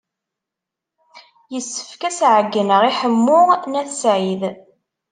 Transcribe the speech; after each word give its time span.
Yessefk 1.53 2.01
ad 2.07 2.11
as-ɛeyyneɣ 2.13 2.81
i 2.89 2.91
Ḥemmu 2.99 3.41
n 3.71 3.73
At 3.81 3.89
Sɛid. 4.01 4.41